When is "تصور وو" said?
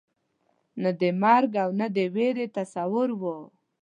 2.57-3.37